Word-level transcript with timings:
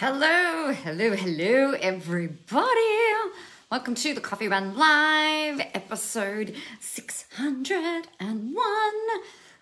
Hello, 0.00 0.72
hello, 0.72 1.14
hello, 1.14 1.72
everybody. 1.72 2.70
Welcome 3.70 3.94
to 3.96 4.14
the 4.14 4.20
Coffee 4.22 4.48
Run 4.48 4.74
Live, 4.74 5.60
episode 5.74 6.54
601. 6.80 8.46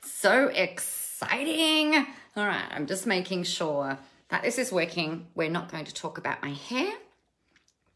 So 0.04 0.46
exciting. 0.46 2.06
All 2.36 2.46
right, 2.46 2.68
I'm 2.70 2.86
just 2.86 3.04
making 3.04 3.42
sure 3.42 3.98
that 4.28 4.44
this 4.44 4.58
is 4.58 4.70
working. 4.70 5.26
We're 5.34 5.50
not 5.50 5.72
going 5.72 5.86
to 5.86 5.92
talk 5.92 6.18
about 6.18 6.40
my 6.40 6.50
hair. 6.50 6.92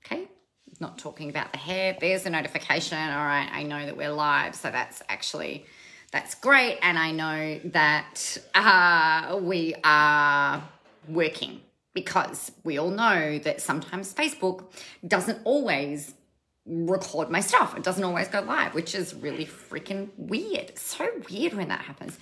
Okay, 0.04 0.26
not 0.80 0.98
talking 0.98 1.30
about 1.30 1.52
the 1.52 1.58
hair. 1.58 1.96
There's 2.00 2.26
a 2.26 2.30
notification. 2.30 2.98
All 2.98 3.24
right, 3.24 3.48
I 3.52 3.62
know 3.62 3.86
that 3.86 3.96
we're 3.96 4.10
live, 4.10 4.56
so 4.56 4.68
that's 4.72 5.00
actually 5.08 5.64
that's 6.10 6.34
great, 6.34 6.80
and 6.82 6.98
I 6.98 7.12
know 7.12 7.60
that 7.66 8.36
uh, 8.52 9.38
we 9.40 9.76
are 9.84 10.64
working 11.06 11.60
because 11.94 12.52
we 12.64 12.78
all 12.78 12.90
know 12.90 13.38
that 13.40 13.60
sometimes 13.60 14.14
Facebook 14.14 14.64
doesn't 15.06 15.40
always 15.44 16.14
record 16.64 17.28
my 17.28 17.40
stuff. 17.40 17.76
It 17.76 17.82
doesn't 17.82 18.04
always 18.04 18.28
go 18.28 18.40
live, 18.40 18.74
which 18.74 18.94
is 18.94 19.14
really 19.14 19.46
freaking 19.46 20.10
weird. 20.16 20.78
So 20.78 21.08
weird 21.28 21.54
when 21.54 21.68
that 21.68 21.80
happens. 21.80 22.18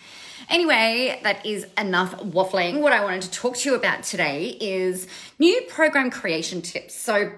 Anyway, 0.49 1.21
that 1.23 1.45
is 1.45 1.67
enough 1.77 2.17
waffling. 2.21 2.81
What 2.81 2.93
I 2.93 3.05
wanted 3.05 3.23
to 3.23 3.31
talk 3.31 3.57
to 3.59 3.69
you 3.69 3.75
about 3.77 4.03
today 4.03 4.57
is 4.61 5.07
new 5.39 5.61
program 5.69 6.11
creation 6.11 6.63
tips. 6.63 6.95
So 6.95 7.33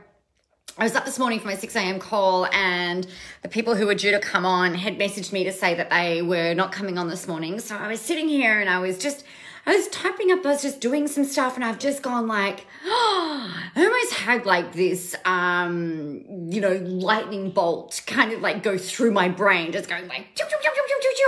I 0.79 0.85
was 0.85 0.95
up 0.95 1.05
this 1.05 1.19
morning 1.19 1.39
for 1.39 1.49
my 1.49 1.57
6 1.57 1.77
a.m. 1.77 1.99
call, 1.99 2.47
and 2.47 3.07
the 3.43 3.49
people 3.49 3.75
who 3.75 3.87
were 3.87 3.95
due 3.95 4.13
to 4.13 4.21
come 4.21 4.47
on 4.47 4.75
had 4.75 4.99
messaged 4.99 5.33
me 5.33 5.45
to 5.45 5.53
say 5.53 5.75
that 5.75 5.91
they 5.91 6.23
were 6.23 6.55
not 6.55 6.73
coming 6.73 6.99
on 6.99 7.09
this 7.09 7.29
morning. 7.29 7.59
So 7.61 7.77
I 7.77 7.89
was 7.89 8.01
sitting 8.01 8.29
here 8.29 8.59
and 8.59 8.71
I 8.71 8.79
was 8.79 8.97
just 8.97 9.25
I 9.65 9.77
was 9.77 9.89
typing 9.89 10.33
up, 10.33 10.45
I 10.45 10.51
was 10.51 10.63
just 10.63 10.81
doing 10.81 11.07
some 11.07 11.25
stuff, 11.25 11.55
and 11.55 11.65
I've 11.65 11.79
just 11.79 12.03
gone 12.03 12.27
like, 12.27 12.67
oh, 12.85 13.63
I 13.77 13.85
almost 13.85 14.13
had 14.15 14.45
like 14.45 14.73
this, 14.73 15.15
um, 15.25 16.25
you 16.51 16.61
know, 16.61 16.81
lightning 16.85 17.51
bolt 17.51 18.03
kind 18.07 18.33
of 18.33 18.41
like 18.41 18.63
go 18.63 18.77
through 18.77 19.13
my 19.13 19.29
brain, 19.29 19.73
just 19.73 19.89
going 19.89 20.09
like, 20.09 20.27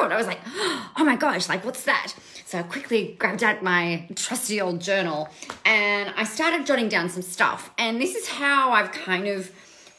and 0.05 0.13
I 0.13 0.17
was 0.17 0.27
like, 0.27 0.41
oh 0.47 1.05
my 1.05 1.17
gosh, 1.17 1.49
like 1.49 1.65
what's 1.65 1.85
that? 1.85 2.15
So 2.45 2.59
I 2.59 2.63
quickly 2.63 3.17
grabbed 3.19 3.43
out 3.43 3.63
my 3.63 4.07
trusty 4.15 4.61
old 4.61 4.81
journal 4.81 5.29
and 5.65 6.13
I 6.17 6.25
started 6.25 6.67
jotting 6.67 6.89
down 6.89 7.09
some 7.09 7.23
stuff. 7.23 7.71
And 7.79 8.01
this 8.01 8.15
is 8.15 8.29
how 8.29 8.73
I've 8.73 8.93
kind 8.93 9.27
of 9.27 9.51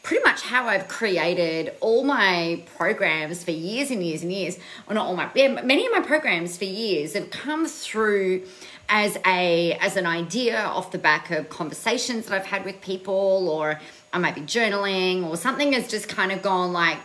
pretty 0.05 0.23
much 0.23 0.43
how 0.43 0.67
I've 0.67 0.87
created 0.87 1.73
all 1.81 2.03
my 2.03 2.63
programs 2.77 3.43
for 3.43 3.49
years 3.49 3.89
and 3.89 4.03
years 4.03 4.21
and 4.21 4.31
years. 4.31 4.59
Or 4.87 4.93
not 4.93 5.07
all 5.07 5.15
my, 5.15 5.31
yeah, 5.33 5.47
many 5.63 5.87
of 5.87 5.91
my 5.91 6.01
programs 6.01 6.57
for 6.57 6.65
years 6.65 7.13
have 7.13 7.31
come 7.31 7.65
through 7.65 8.43
as 8.87 9.17
a 9.25 9.73
as 9.81 9.97
an 9.97 10.05
idea 10.05 10.59
off 10.59 10.91
the 10.91 10.99
back 10.99 11.31
of 11.31 11.49
conversations 11.49 12.27
that 12.27 12.35
I've 12.35 12.45
had 12.45 12.65
with 12.65 12.81
people, 12.81 13.49
or 13.49 13.79
I 14.13 14.19
might 14.19 14.35
be 14.35 14.41
journaling, 14.41 15.25
or 15.25 15.37
something 15.37 15.73
has 15.73 15.89
just 15.89 16.07
kind 16.07 16.31
of 16.31 16.43
gone 16.43 16.71
like 16.71 16.99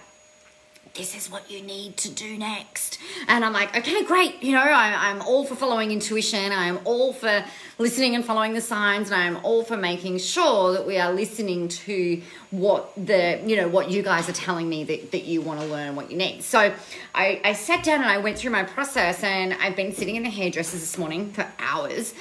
this 0.94 1.16
is 1.16 1.30
what 1.30 1.50
you 1.50 1.62
need 1.62 1.96
to 1.98 2.10
do 2.10 2.36
next. 2.36 2.98
And 3.28 3.44
I'm 3.44 3.52
like, 3.52 3.77
okay, 3.77 4.05
great. 4.05 4.42
You 4.42 4.52
know, 4.52 4.60
I, 4.62 5.10
am 5.10 5.22
all 5.22 5.44
for 5.44 5.55
following 5.55 5.92
intuition. 5.92 6.52
I'm 6.52 6.80
all 6.84 7.12
for 7.12 7.44
listening 7.78 8.14
and 8.14 8.24
following 8.24 8.55
the 8.55 8.60
signs. 8.60 9.10
And 9.10 9.20
I'm 9.20 9.44
all 9.44 9.62
for 9.62 9.77
making 9.77 10.19
sure 10.19 10.72
that 10.72 10.86
we 10.86 10.98
are 10.98 11.12
listening 11.12 11.69
to 11.69 12.20
what 12.50 12.92
the, 12.97 13.41
you 13.47 13.56
know, 13.56 13.69
what 13.69 13.91
you 13.91 14.02
guys 14.02 14.28
are 14.28 14.32
telling 14.32 14.69
me 14.69 14.84
that, 14.84 15.12
that 15.12 15.24
you 15.24 15.41
want 15.41 15.60
to 15.60 15.66
learn, 15.66 15.94
what 15.94 16.10
you 16.10 16.16
need. 16.16 16.42
So 16.42 16.72
I, 17.14 17.41
I 17.44 17.52
sat 17.52 17.84
down 17.84 18.00
and 18.00 18.10
I 18.10 18.19
went 18.19 18.38
through 18.38 18.50
my 18.50 18.64
process 18.64 19.22
and 19.22 19.54
I've 19.54 19.77
been 19.77 19.92
sitting 19.92 20.16
in 20.16 20.25
the 20.25 20.30
hairdressers 20.30 20.80
this 20.80 20.98
morning 20.98 21.32
for 21.32 21.47
hours. 21.58 22.14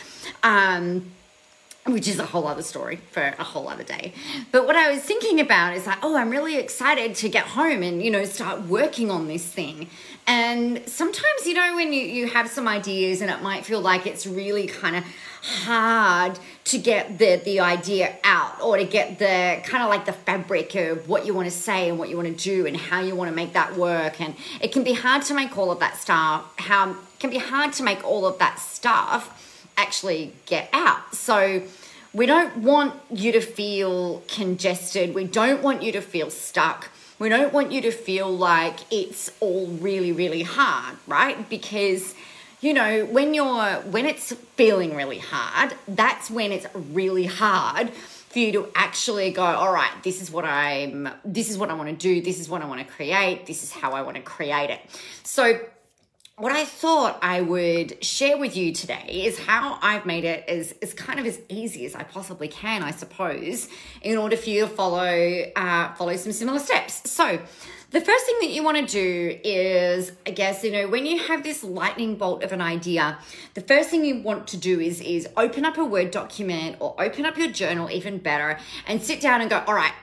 Um, 0.44 1.12
which 1.94 2.08
is 2.08 2.20
a 2.20 2.26
whole 2.26 2.48
other 2.48 2.62
story 2.62 2.98
for 3.12 3.36
a 3.38 3.44
whole 3.44 3.68
other 3.68 3.84
day. 3.84 4.14
But 4.52 4.66
what 4.66 4.76
I 4.76 4.92
was 4.92 5.02
thinking 5.02 5.40
about 5.40 5.76
is 5.76 5.88
like, 5.88 6.00
oh, 6.04 6.18
I'm 6.18 6.30
really 6.30 6.58
excited 6.58 7.16
to 7.16 7.30
get 7.30 7.46
home 7.46 7.84
and, 7.84 8.02
you 8.02 8.12
know, 8.12 8.26
start 8.26 8.64
working 8.64 9.10
on 9.12 9.28
this 9.28 9.46
thing. 9.46 9.90
And 10.28 10.88
sometimes, 10.88 11.46
you 11.46 11.56
know, 11.56 11.76
when 11.76 11.92
you, 11.92 12.02
you 12.02 12.28
have 12.28 12.50
some 12.50 12.68
ideas 12.68 13.22
and 13.22 13.32
it 13.32 13.42
might 13.42 13.66
feel 13.66 13.82
like 13.82 14.06
it's 14.06 14.28
really 14.28 14.68
kind 14.68 14.96
of 14.96 15.04
hard 15.42 16.38
to 16.66 16.78
get 16.78 17.18
the, 17.18 17.42
the 17.46 17.60
idea 17.60 18.16
out 18.24 18.62
or 18.62 18.78
to 18.78 18.84
get 18.84 19.20
the 19.20 19.62
kind 19.64 19.84
of 19.84 19.90
like 19.90 20.06
the 20.06 20.14
fabric 20.14 20.76
of 20.76 21.08
what 21.08 21.26
you 21.26 21.34
want 21.34 21.48
to 21.48 21.56
say 21.56 21.90
and 21.90 21.98
what 21.98 22.10
you 22.10 22.16
want 22.16 22.28
to 22.28 22.44
do 22.44 22.68
and 22.68 22.76
how 22.78 23.02
you 23.02 23.16
want 23.16 23.30
to 23.30 23.36
make 23.36 23.54
that 23.54 23.76
work. 23.76 24.22
And 24.22 24.36
it 24.62 24.72
can 24.72 24.84
be 24.84 24.94
hard 24.94 25.24
to 25.24 25.34
make 25.34 25.58
all 25.58 25.72
of 25.72 25.80
that 25.80 25.98
stuff, 25.98 26.46
how 26.58 26.92
it 26.92 26.98
can 27.20 27.30
be 27.30 27.38
hard 27.38 27.74
to 27.74 27.84
make 27.84 28.04
all 28.04 28.26
of 28.26 28.38
that 28.40 28.60
stuff 28.60 29.66
actually 29.78 30.34
get 30.46 30.70
out. 30.74 31.16
So 31.16 31.64
we 32.14 32.26
don't 32.26 32.58
want 32.58 32.94
you 33.12 33.32
to 33.32 33.42
feel 33.42 34.24
congested. 34.28 35.14
We 35.14 35.26
don't 35.26 35.62
want 35.62 35.84
you 35.84 35.92
to 35.94 36.02
feel 36.02 36.30
stuck. 36.30 36.90
We 37.20 37.30
don't 37.30 37.54
want 37.54 37.72
you 37.72 37.82
to 37.82 37.92
feel 37.92 38.30
like 38.30 38.80
it's 38.92 39.32
all 39.40 39.68
really, 39.68 40.12
really 40.12 40.44
hard, 40.44 40.98
right? 41.06 41.50
Because 41.50 42.16
you 42.62 42.74
know 42.74 43.06
when 43.06 43.34
you're 43.34 43.76
when 43.82 44.06
it's 44.06 44.34
feeling 44.34 44.96
really 44.96 45.20
hard 45.20 45.74
that's 45.88 46.30
when 46.30 46.52
it's 46.52 46.68
really 46.74 47.26
hard 47.26 47.90
for 47.90 48.40
you 48.40 48.52
to 48.52 48.70
actually 48.76 49.32
go 49.32 49.44
all 49.44 49.72
right 49.72 49.92
this 50.04 50.22
is 50.22 50.30
what 50.30 50.46
i'm 50.46 51.08
this 51.24 51.50
is 51.50 51.58
what 51.58 51.70
i 51.70 51.74
want 51.74 51.90
to 51.90 51.96
do 51.96 52.22
this 52.22 52.40
is 52.40 52.50
what 52.50 52.62
i 52.62 52.66
want 52.66 52.86
to 52.86 52.94
create 52.94 53.46
this 53.46 53.64
is 53.64 53.72
how 53.72 53.94
i 53.94 54.02
want 54.02 54.18
to 54.18 54.22
create 54.22 54.70
it 54.70 54.82
so 55.24 55.60
what 56.40 56.54
I 56.54 56.64
thought 56.64 57.20
I 57.22 57.42
would 57.42 58.02
share 58.04 58.38
with 58.38 58.56
you 58.56 58.74
today 58.74 59.24
is 59.26 59.38
how 59.38 59.78
I've 59.82 60.06
made 60.06 60.24
it 60.24 60.46
as, 60.48 60.74
as 60.82 60.94
kind 60.94 61.20
of 61.20 61.26
as 61.26 61.38
easy 61.50 61.86
as 61.86 61.96
I 61.96 62.04
possibly 62.04 62.48
can, 62.48 62.82
I 62.82 62.92
suppose, 62.92 63.68
in 64.02 64.18
order 64.18 64.38
for 64.38 64.50
you 64.50 64.62
to 64.62 64.68
follow 64.68 65.44
uh, 65.56 65.94
follow 65.96 66.16
some 66.16 66.32
similar 66.32 66.60
steps. 66.60 67.12
So, 67.12 67.42
the 67.92 68.00
first 68.00 68.26
thing 68.26 68.38
that 68.42 68.52
you 68.52 68.64
want 68.64 68.78
to 68.78 68.86
do 68.86 69.40
is, 69.44 70.14
I 70.26 70.30
guess, 70.30 70.64
you 70.64 70.72
know, 70.72 70.88
when 70.88 71.06
you 71.06 71.20
have 71.24 71.44
this 71.44 71.64
lightning 71.64 72.16
bolt 72.16 72.44
of 72.44 72.54
an 72.54 72.62
idea, 72.62 73.18
the 73.56 73.62
first 73.62 73.90
thing 73.90 74.06
you 74.06 74.22
want 74.22 74.48
to 74.48 74.58
do 74.58 74.80
is 74.80 75.02
is 75.02 75.28
open 75.36 75.66
up 75.66 75.78
a 75.78 75.84
Word 75.84 76.12
document 76.12 76.78
or 76.80 76.96
open 77.00 77.26
up 77.26 77.38
your 77.38 77.52
journal, 77.52 77.92
even 77.92 78.18
better, 78.18 78.58
and 78.88 79.04
sit 79.04 79.20
down 79.20 79.42
and 79.42 79.50
go, 79.50 79.62
all 79.68 79.74
right 79.74 79.94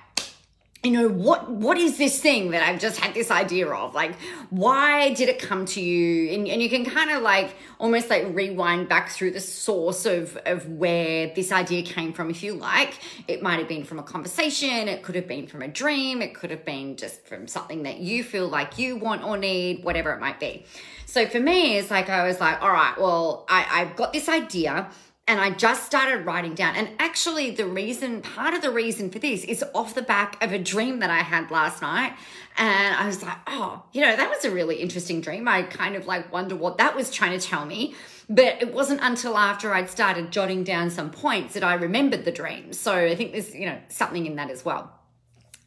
you 0.82 0.90
know 0.92 1.08
what 1.08 1.50
what 1.50 1.76
is 1.78 1.98
this 1.98 2.20
thing 2.20 2.50
that 2.50 2.62
i've 2.62 2.78
just 2.78 3.00
had 3.00 3.12
this 3.14 3.30
idea 3.30 3.66
of? 3.68 3.94
Like 3.94 4.14
why 4.50 5.14
did 5.14 5.28
it 5.28 5.40
come 5.40 5.64
to 5.66 5.80
you? 5.80 6.32
And, 6.32 6.46
and 6.46 6.62
you 6.62 6.68
can 6.68 6.84
kind 6.84 7.10
of 7.10 7.22
like 7.22 7.56
almost 7.78 8.10
like 8.10 8.26
rewind 8.32 8.88
back 8.88 9.10
through 9.10 9.32
the 9.32 9.40
source 9.40 10.06
of 10.06 10.36
of 10.46 10.68
where 10.68 11.32
this 11.34 11.50
idea 11.50 11.82
came 11.82 12.12
from. 12.12 12.30
If 12.30 12.42
you 12.42 12.54
like 12.54 12.98
it 13.26 13.42
might 13.42 13.58
have 13.58 13.68
been 13.68 13.84
from 13.84 13.98
a 13.98 14.02
conversation 14.02 14.88
it 14.88 15.02
could 15.02 15.14
have 15.14 15.26
been 15.26 15.46
from 15.46 15.62
a 15.62 15.68
dream 15.68 16.22
it 16.22 16.34
could 16.34 16.50
have 16.50 16.64
been 16.64 16.96
just 16.96 17.26
from 17.26 17.48
something 17.48 17.82
that 17.84 17.98
you 17.98 18.22
feel 18.22 18.48
like 18.48 18.78
you 18.78 18.96
want 18.96 19.24
or 19.24 19.36
need 19.36 19.82
whatever 19.82 20.12
it 20.12 20.20
might 20.20 20.38
be. 20.38 20.64
So 21.06 21.26
for 21.26 21.40
me 21.40 21.78
it's 21.78 21.90
like 21.90 22.08
i 22.10 22.26
was 22.26 22.40
like 22.40 22.60
all 22.62 22.70
right 22.70 22.94
well 22.98 23.46
I, 23.48 23.66
i've 23.80 23.96
got 23.96 24.12
this 24.12 24.28
idea 24.28 24.90
and 25.28 25.40
I 25.40 25.50
just 25.50 25.84
started 25.84 26.24
writing 26.24 26.54
down. 26.54 26.76
And 26.76 26.90
actually, 26.98 27.50
the 27.50 27.66
reason, 27.66 28.22
part 28.22 28.54
of 28.54 28.62
the 28.62 28.70
reason 28.70 29.10
for 29.10 29.18
this 29.18 29.44
is 29.44 29.64
off 29.74 29.94
the 29.94 30.02
back 30.02 30.42
of 30.42 30.52
a 30.52 30.58
dream 30.58 31.00
that 31.00 31.10
I 31.10 31.18
had 31.18 31.50
last 31.50 31.82
night. 31.82 32.12
And 32.56 32.94
I 32.94 33.06
was 33.06 33.22
like, 33.22 33.36
oh, 33.48 33.82
you 33.92 34.00
know, 34.02 34.14
that 34.14 34.30
was 34.30 34.44
a 34.44 34.50
really 34.50 34.76
interesting 34.76 35.20
dream. 35.20 35.48
I 35.48 35.62
kind 35.62 35.96
of 35.96 36.06
like 36.06 36.32
wonder 36.32 36.54
what 36.54 36.78
that 36.78 36.94
was 36.94 37.10
trying 37.10 37.38
to 37.38 37.44
tell 37.44 37.66
me. 37.66 37.94
But 38.28 38.62
it 38.62 38.72
wasn't 38.72 39.00
until 39.02 39.36
after 39.36 39.74
I'd 39.74 39.90
started 39.90 40.30
jotting 40.30 40.64
down 40.64 40.90
some 40.90 41.10
points 41.10 41.54
that 41.54 41.64
I 41.64 41.74
remembered 41.74 42.24
the 42.24 42.32
dream. 42.32 42.72
So 42.72 42.94
I 42.94 43.14
think 43.14 43.32
there's, 43.32 43.54
you 43.54 43.66
know, 43.66 43.78
something 43.88 44.26
in 44.26 44.36
that 44.36 44.50
as 44.50 44.64
well. 44.64 44.92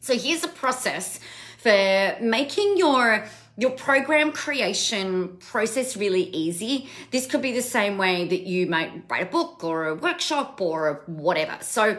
So 0.00 0.16
here's 0.16 0.42
a 0.42 0.48
process 0.48 1.20
for 1.58 2.16
making 2.20 2.78
your 2.78 3.26
your 3.60 3.72
program 3.72 4.32
creation 4.32 5.36
process 5.38 5.94
really 5.94 6.22
easy. 6.30 6.88
This 7.10 7.26
could 7.26 7.42
be 7.42 7.52
the 7.52 7.60
same 7.60 7.98
way 7.98 8.26
that 8.26 8.42
you 8.44 8.66
might 8.66 9.04
write 9.10 9.24
a 9.24 9.30
book 9.30 9.62
or 9.62 9.86
a 9.88 9.94
workshop 9.94 10.58
or 10.62 11.02
whatever. 11.06 11.58
So 11.60 11.98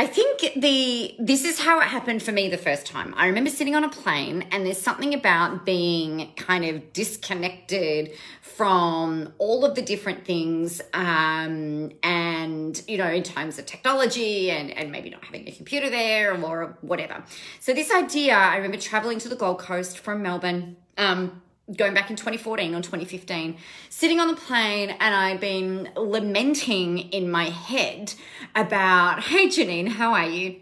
I 0.00 0.06
think 0.06 0.54
the 0.56 1.14
this 1.18 1.44
is 1.44 1.60
how 1.60 1.78
it 1.80 1.84
happened 1.84 2.22
for 2.22 2.32
me 2.32 2.48
the 2.48 2.56
first 2.56 2.86
time. 2.86 3.12
I 3.18 3.26
remember 3.26 3.50
sitting 3.50 3.74
on 3.74 3.84
a 3.84 3.90
plane 3.90 4.46
and 4.50 4.64
there's 4.64 4.80
something 4.80 5.12
about 5.12 5.66
being 5.66 6.32
kind 6.36 6.64
of 6.64 6.94
disconnected 6.94 8.12
from 8.40 9.34
all 9.36 9.62
of 9.62 9.74
the 9.74 9.82
different 9.82 10.24
things 10.24 10.80
um, 10.94 11.90
and 12.02 12.82
you 12.88 12.96
know 12.96 13.08
in 13.08 13.22
terms 13.22 13.58
of 13.58 13.66
technology 13.66 14.50
and, 14.50 14.70
and 14.70 14.90
maybe 14.90 15.10
not 15.10 15.22
having 15.22 15.46
a 15.46 15.52
computer 15.52 15.90
there 15.90 16.32
or 16.32 16.78
whatever. 16.80 17.22
So 17.60 17.74
this 17.74 17.92
idea, 17.92 18.36
I 18.36 18.56
remember 18.56 18.78
traveling 18.78 19.18
to 19.18 19.28
the 19.28 19.36
Gold 19.36 19.58
Coast 19.58 19.98
from 19.98 20.22
Melbourne. 20.22 20.78
Um, 20.96 21.42
going 21.76 21.94
back 21.94 22.10
in 22.10 22.16
2014 22.16 22.74
or 22.74 22.78
2015, 22.78 23.56
sitting 23.88 24.20
on 24.20 24.28
the 24.28 24.34
plane 24.34 24.90
and 24.90 25.14
I've 25.14 25.40
been 25.40 25.90
lamenting 25.96 26.98
in 26.98 27.30
my 27.30 27.44
head 27.44 28.14
about, 28.54 29.24
hey 29.24 29.46
Janine, 29.46 29.88
how 29.88 30.12
are 30.12 30.26
you? 30.26 30.56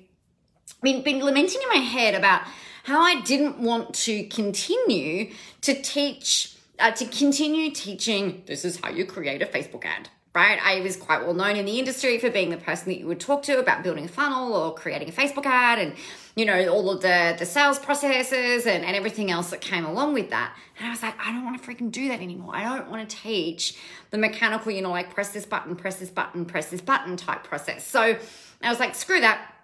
Been, 0.83 1.03
been 1.03 1.21
lamenting 1.21 1.61
in 1.63 1.69
my 1.69 1.85
head 1.85 2.15
about 2.15 2.43
how 2.85 3.01
I 3.01 3.21
didn't 3.23 3.59
want 3.59 3.95
to 3.95 4.25
continue 4.25 5.33
to 5.63 5.75
teach, 5.83 6.57
uh, 6.79 6.93
to 6.93 7.07
continue 7.07 7.71
teaching 7.71 8.43
this 8.47 8.65
is 8.65 8.81
how 8.81 8.91
you 8.91 9.05
create 9.05 9.43
a 9.43 9.47
Facebook 9.47 9.85
ad 9.85 10.09
right? 10.39 10.61
I 10.65 10.81
was 10.83 10.97
quite 10.97 11.25
well 11.25 11.35
known 11.35 11.57
in 11.57 11.65
the 11.65 11.81
industry 11.81 12.17
for 12.19 12.31
being 12.31 12.51
the 12.51 12.57
person 12.57 12.89
that 12.91 13.01
you 13.01 13.09
would 13.09 13.19
talk 13.19 13.43
to 13.45 13.59
about 13.59 13.83
building 13.83 14.05
a 14.05 14.09
funnel 14.09 14.55
or 14.55 14.73
creating 14.73 15.09
a 15.09 15.13
Facebook 15.13 15.45
ad 15.45 15.81
and, 15.81 15.95
you 16.37 16.45
know, 16.45 16.69
all 16.69 16.91
of 16.91 17.03
the, 17.03 17.35
the 17.37 17.45
sales 17.45 17.81
processes 17.81 18.65
and, 18.65 18.85
and 18.85 18.95
everything 18.95 19.33
else 19.33 19.51
that 19.51 19.61
came 19.61 19.85
along 19.85 20.15
with 20.15 20.31
that. 20.31 20.57
And 20.79 20.87
I 20.87 20.91
was 20.91 21.03
like, 21.03 21.15
I 21.19 21.33
don't 21.33 21.45
want 21.45 21.61
to 21.61 21.69
freaking 21.69 21.91
do 21.91 22.07
that 22.09 22.21
anymore. 22.21 22.55
I 22.55 22.63
don't 22.63 22.89
want 22.89 23.09
to 23.09 23.17
teach 23.17 23.77
the 24.11 24.19
mechanical, 24.19 24.71
you 24.71 24.81
know, 24.81 24.91
like 24.91 25.13
press 25.13 25.31
this 25.31 25.45
button, 25.45 25.75
press 25.75 25.97
this 25.97 26.11
button, 26.11 26.45
press 26.45 26.67
this 26.71 26.83
button 26.83 27.17
type 27.17 27.43
process. 27.43 27.85
So 27.85 28.17
I 28.63 28.69
was 28.69 28.79
like, 28.79 28.95
screw 28.95 29.21
that. 29.21 29.55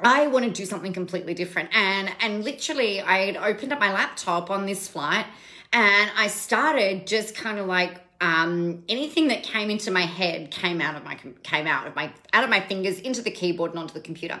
I 0.00 0.26
want 0.26 0.44
to 0.44 0.50
do 0.50 0.66
something 0.66 0.92
completely 0.92 1.34
different. 1.34 1.68
And 1.72 2.10
and 2.20 2.42
literally 2.42 3.00
I 3.00 3.26
had 3.26 3.36
opened 3.36 3.72
up 3.72 3.78
my 3.78 3.92
laptop 3.92 4.50
on 4.50 4.66
this 4.66 4.88
flight 4.88 5.26
and 5.72 6.10
I 6.16 6.26
started 6.26 7.06
just 7.06 7.36
kind 7.36 7.58
of 7.58 7.66
like 7.66 8.00
um, 8.20 8.84
anything 8.88 9.28
that 9.28 9.42
came 9.42 9.70
into 9.70 9.90
my 9.90 10.02
head 10.02 10.50
came 10.50 10.80
out 10.80 10.94
of 10.94 11.04
my 11.04 11.18
came 11.42 11.66
out 11.66 11.86
of 11.86 11.96
my 11.96 12.12
out 12.34 12.44
of 12.44 12.50
my 12.50 12.60
fingers 12.60 13.00
into 13.00 13.22
the 13.22 13.30
keyboard 13.30 13.70
and 13.70 13.80
onto 13.80 13.94
the 13.94 14.00
computer. 14.00 14.38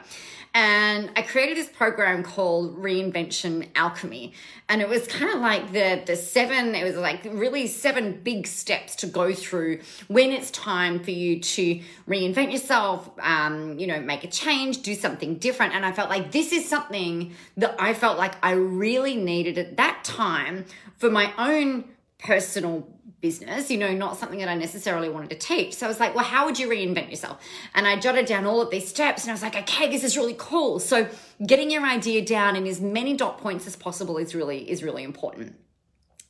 And 0.52 1.10
i 1.16 1.22
created 1.22 1.56
this 1.56 1.68
program 1.68 2.22
called 2.22 2.76
reinvention 2.76 3.68
alchemy. 3.74 4.34
And 4.68 4.82
it 4.82 4.88
was 4.88 5.06
kind 5.06 5.32
of 5.32 5.40
like 5.40 5.72
the 5.72 6.02
the 6.04 6.14
seven 6.14 6.74
it 6.74 6.84
was 6.84 6.96
like 6.96 7.24
really 7.24 7.66
seven 7.66 8.20
big 8.22 8.46
steps 8.46 8.96
to 8.96 9.06
go 9.06 9.32
through 9.32 9.80
when 10.08 10.30
it's 10.30 10.50
time 10.50 11.02
for 11.02 11.12
you 11.12 11.40
to 11.40 11.80
reinvent 12.06 12.52
yourself 12.52 13.10
um, 13.20 13.78
you 13.78 13.86
know 13.86 14.00
make 14.00 14.24
a 14.24 14.28
change 14.28 14.82
do 14.82 14.94
something 14.94 15.36
different. 15.36 15.74
And 15.74 15.86
i 15.86 15.92
felt 15.92 16.10
like 16.10 16.32
this 16.32 16.52
is 16.52 16.68
something 16.68 17.32
that 17.56 17.76
i 17.78 17.94
felt 17.94 18.18
like 18.18 18.34
i 18.44 18.50
really 18.50 19.16
needed 19.16 19.56
at 19.56 19.78
that 19.78 20.04
time 20.04 20.66
for 20.98 21.10
my 21.10 21.32
own 21.38 21.84
personal 22.18 22.86
business, 23.20 23.70
you 23.70 23.78
know, 23.78 23.92
not 23.92 24.16
something 24.16 24.38
that 24.38 24.48
I 24.48 24.54
necessarily 24.54 25.08
wanted 25.08 25.30
to 25.30 25.36
teach. 25.36 25.74
So 25.74 25.86
I 25.86 25.88
was 25.88 26.00
like, 26.00 26.14
well, 26.14 26.24
how 26.24 26.46
would 26.46 26.58
you 26.58 26.68
reinvent 26.68 27.10
yourself? 27.10 27.40
And 27.74 27.86
I 27.86 27.98
jotted 27.98 28.26
down 28.26 28.46
all 28.46 28.60
of 28.60 28.70
these 28.70 28.88
steps 28.88 29.24
and 29.24 29.30
I 29.30 29.34
was 29.34 29.42
like, 29.42 29.56
okay, 29.56 29.90
this 29.90 30.04
is 30.04 30.16
really 30.16 30.36
cool. 30.38 30.78
So 30.78 31.08
getting 31.46 31.70
your 31.70 31.84
idea 31.84 32.24
down 32.24 32.56
in 32.56 32.66
as 32.66 32.80
many 32.80 33.16
dot 33.16 33.38
points 33.38 33.66
as 33.66 33.76
possible 33.76 34.18
is 34.18 34.34
really 34.34 34.70
is 34.70 34.82
really 34.82 35.04
important. 35.04 35.56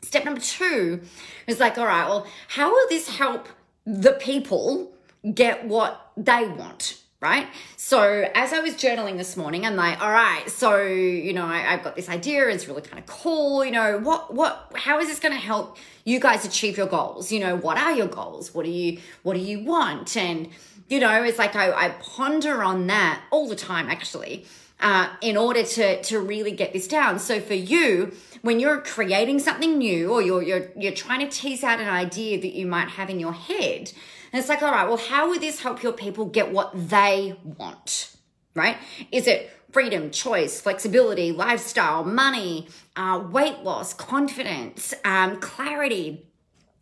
Step 0.02 0.24
number 0.24 0.40
two 0.40 1.02
is 1.46 1.60
like, 1.60 1.78
all 1.78 1.86
right, 1.86 2.08
well, 2.08 2.26
how 2.48 2.70
will 2.70 2.88
this 2.88 3.08
help 3.08 3.48
the 3.84 4.12
people 4.12 4.92
get 5.34 5.66
what 5.66 6.10
they 6.16 6.48
want? 6.48 7.00
Right? 7.20 7.48
So 7.76 8.28
as 8.34 8.52
I 8.52 8.60
was 8.60 8.74
journaling 8.74 9.18
this 9.18 9.36
morning, 9.36 9.66
I'm 9.66 9.76
like, 9.76 10.00
all 10.00 10.10
right, 10.10 10.48
so 10.48 10.82
you 10.82 11.32
know, 11.32 11.44
I, 11.44 11.58
have 11.58 11.84
got 11.84 11.94
this 11.94 12.08
idea. 12.08 12.48
It's 12.48 12.66
really 12.66 12.82
kind 12.82 12.98
of 12.98 13.06
cool. 13.06 13.64
You 13.64 13.72
know, 13.72 13.98
what 13.98 14.32
what 14.32 14.72
how 14.74 14.98
is 14.98 15.08
this 15.08 15.20
going 15.20 15.34
to 15.34 15.40
help 15.40 15.76
you 16.04 16.18
guys 16.18 16.44
achieve 16.44 16.78
your 16.78 16.86
goals? 16.86 17.30
You 17.30 17.40
know, 17.40 17.56
what 17.56 17.76
are 17.76 17.92
your 17.92 18.08
goals? 18.08 18.54
What 18.54 18.64
do 18.64 18.70
you 18.70 18.98
what 19.22 19.34
do 19.34 19.40
you 19.40 19.64
want? 19.64 20.16
And 20.16 20.48
you 20.88 20.98
know, 20.98 21.22
it's 21.22 21.38
like 21.38 21.54
I, 21.54 21.70
I 21.72 21.88
ponder 21.90 22.62
on 22.62 22.86
that 22.86 23.22
all 23.30 23.48
the 23.48 23.56
time, 23.56 23.88
actually. 23.88 24.46
Uh, 24.82 25.10
in 25.20 25.36
order 25.36 25.62
to 25.62 26.02
to 26.02 26.18
really 26.18 26.52
get 26.52 26.72
this 26.72 26.88
down. 26.88 27.18
So 27.18 27.38
for 27.38 27.52
you, 27.52 28.16
when 28.40 28.58
you're 28.58 28.80
creating 28.80 29.38
something 29.38 29.76
new 29.76 30.10
or 30.10 30.22
you're 30.22 30.42
you're 30.42 30.70
you're 30.74 30.94
trying 30.94 31.20
to 31.20 31.28
tease 31.28 31.62
out 31.62 31.80
an 31.80 31.88
idea 31.88 32.40
that 32.40 32.54
you 32.54 32.66
might 32.66 32.88
have 32.88 33.10
in 33.10 33.20
your 33.20 33.34
head, 33.34 33.92
and 34.32 34.40
it's 34.40 34.48
like, 34.48 34.62
all 34.62 34.70
right, 34.70 34.86
well, 34.86 34.96
how 34.96 35.30
would 35.30 35.40
this 35.40 35.60
help 35.60 35.82
your 35.82 35.92
people 35.92 36.26
get 36.26 36.52
what 36.52 36.70
they 36.74 37.36
want? 37.44 38.14
Right? 38.54 38.76
Is 39.10 39.26
it 39.26 39.50
freedom, 39.70 40.10
choice, 40.10 40.60
flexibility, 40.60 41.32
lifestyle, 41.32 42.04
money, 42.04 42.68
uh, 42.96 43.22
weight 43.30 43.60
loss, 43.60 43.94
confidence, 43.94 44.92
um, 45.04 45.40
clarity, 45.40 46.26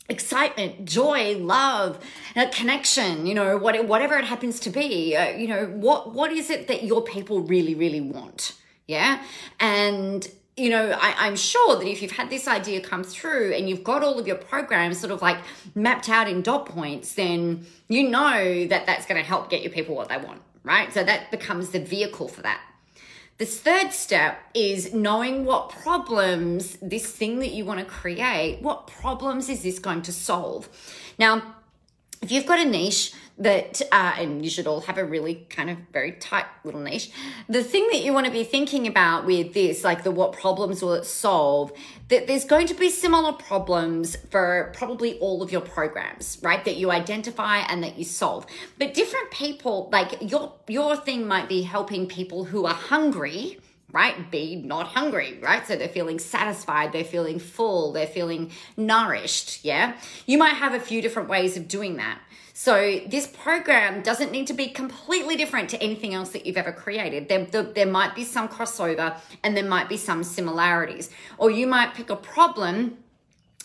excitement, 0.08 0.86
joy, 0.86 1.36
love, 1.36 1.98
uh, 2.34 2.46
connection, 2.50 3.26
you 3.26 3.34
know, 3.34 3.58
what, 3.58 3.86
whatever 3.86 4.16
it 4.16 4.24
happens 4.24 4.58
to 4.60 4.70
be, 4.70 5.14
uh, 5.14 5.28
you 5.30 5.46
know, 5.46 5.66
what, 5.66 6.14
what 6.14 6.32
is 6.32 6.50
it 6.50 6.68
that 6.68 6.84
your 6.84 7.02
people 7.02 7.40
really, 7.40 7.74
really 7.74 8.00
want? 8.00 8.54
Yeah. 8.86 9.22
And 9.60 10.26
you 10.58 10.70
know, 10.70 10.90
I, 11.00 11.26
am 11.26 11.36
sure 11.36 11.76
that 11.76 11.86
if 11.86 12.02
you've 12.02 12.12
had 12.12 12.30
this 12.30 12.48
idea 12.48 12.80
come 12.80 13.04
through 13.04 13.52
and 13.54 13.68
you've 13.68 13.84
got 13.84 14.02
all 14.02 14.18
of 14.18 14.26
your 14.26 14.36
programs 14.36 14.98
sort 14.98 15.12
of 15.12 15.22
like 15.22 15.38
mapped 15.74 16.08
out 16.08 16.28
in 16.28 16.42
dot 16.42 16.66
points, 16.66 17.14
then 17.14 17.66
you 17.88 18.08
know 18.08 18.66
that 18.66 18.86
that's 18.86 19.06
going 19.06 19.20
to 19.20 19.26
help 19.26 19.50
get 19.50 19.62
your 19.62 19.72
people 19.72 19.94
what 19.94 20.08
they 20.08 20.18
want, 20.18 20.42
right? 20.64 20.92
So 20.92 21.04
that 21.04 21.30
becomes 21.30 21.70
the 21.70 21.80
vehicle 21.80 22.28
for 22.28 22.42
that. 22.42 22.60
This 23.38 23.60
third 23.60 23.92
step 23.92 24.40
is 24.52 24.92
knowing 24.92 25.44
what 25.44 25.70
problems 25.70 26.76
this 26.82 27.08
thing 27.08 27.38
that 27.38 27.52
you 27.52 27.64
want 27.64 27.78
to 27.78 27.86
create, 27.86 28.60
what 28.60 28.88
problems 28.88 29.48
is 29.48 29.62
this 29.62 29.78
going 29.78 30.02
to 30.02 30.12
solve? 30.12 30.68
Now, 31.20 31.54
if 32.22 32.32
you've 32.32 32.46
got 32.46 32.58
a 32.58 32.64
niche 32.64 33.12
that, 33.38 33.80
uh, 33.92 34.14
and 34.18 34.44
you 34.44 34.50
should 34.50 34.66
all 34.66 34.80
have 34.80 34.98
a 34.98 35.04
really 35.04 35.46
kind 35.48 35.70
of 35.70 35.78
very 35.92 36.12
tight 36.12 36.46
little 36.64 36.80
niche. 36.80 37.10
The 37.48 37.62
thing 37.62 37.88
that 37.92 38.02
you 38.02 38.12
want 38.12 38.26
to 38.26 38.32
be 38.32 38.42
thinking 38.42 38.86
about 38.86 39.26
with 39.26 39.54
this, 39.54 39.84
like 39.84 40.02
the 40.02 40.10
what 40.10 40.32
problems 40.32 40.82
will 40.82 40.94
it 40.94 41.04
solve, 41.04 41.72
that 42.08 42.26
there's 42.26 42.44
going 42.44 42.66
to 42.66 42.74
be 42.74 42.90
similar 42.90 43.32
problems 43.32 44.16
for 44.30 44.72
probably 44.76 45.18
all 45.20 45.42
of 45.42 45.52
your 45.52 45.60
programs, 45.60 46.38
right? 46.42 46.64
That 46.64 46.76
you 46.76 46.90
identify 46.90 47.58
and 47.58 47.82
that 47.84 47.96
you 47.96 48.04
solve. 48.04 48.44
But 48.78 48.94
different 48.94 49.30
people, 49.30 49.88
like 49.92 50.30
your 50.30 50.54
your 50.66 50.96
thing 50.96 51.26
might 51.26 51.48
be 51.48 51.62
helping 51.62 52.06
people 52.06 52.44
who 52.44 52.66
are 52.66 52.74
hungry 52.74 53.60
right? 53.92 54.30
Be 54.30 54.56
not 54.56 54.88
hungry, 54.88 55.38
right? 55.40 55.66
So 55.66 55.76
they're 55.76 55.88
feeling 55.88 56.18
satisfied, 56.18 56.92
they're 56.92 57.04
feeling 57.04 57.38
full, 57.38 57.92
they're 57.92 58.06
feeling 58.06 58.50
nourished, 58.76 59.64
yeah? 59.64 59.96
You 60.26 60.38
might 60.38 60.54
have 60.54 60.74
a 60.74 60.80
few 60.80 61.00
different 61.00 61.28
ways 61.28 61.56
of 61.56 61.68
doing 61.68 61.96
that. 61.96 62.20
So 62.52 63.00
this 63.06 63.28
program 63.28 64.02
doesn't 64.02 64.32
need 64.32 64.48
to 64.48 64.52
be 64.52 64.66
completely 64.66 65.36
different 65.36 65.70
to 65.70 65.80
anything 65.80 66.12
else 66.12 66.30
that 66.30 66.44
you've 66.44 66.56
ever 66.56 66.72
created. 66.72 67.28
There, 67.28 67.44
there, 67.44 67.62
there 67.62 67.86
might 67.86 68.16
be 68.16 68.24
some 68.24 68.48
crossover 68.48 69.16
and 69.44 69.56
there 69.56 69.64
might 69.64 69.88
be 69.88 69.96
some 69.96 70.24
similarities. 70.24 71.08
Or 71.38 71.52
you 71.52 71.68
might 71.68 71.94
pick 71.94 72.10
a 72.10 72.16
problem 72.16 72.98